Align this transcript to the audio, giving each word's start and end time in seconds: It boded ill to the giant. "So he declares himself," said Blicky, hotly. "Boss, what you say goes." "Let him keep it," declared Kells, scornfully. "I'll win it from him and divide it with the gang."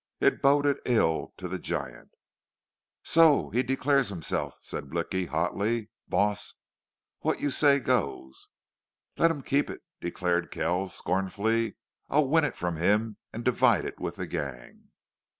It 0.19 0.41
boded 0.41 0.77
ill 0.83 1.31
to 1.37 1.47
the 1.47 1.59
giant. 1.59 2.09
"So 3.03 3.51
he 3.51 3.61
declares 3.61 4.09
himself," 4.09 4.57
said 4.63 4.89
Blicky, 4.89 5.27
hotly. 5.27 5.91
"Boss, 6.07 6.55
what 7.19 7.39
you 7.39 7.51
say 7.51 7.77
goes." 7.79 8.49
"Let 9.17 9.29
him 9.29 9.43
keep 9.43 9.69
it," 9.69 9.83
declared 9.99 10.49
Kells, 10.49 10.91
scornfully. 10.95 11.75
"I'll 12.09 12.27
win 12.27 12.45
it 12.45 12.55
from 12.55 12.77
him 12.77 13.17
and 13.31 13.45
divide 13.45 13.85
it 13.85 13.99
with 13.99 14.15
the 14.15 14.25
gang." 14.25 14.85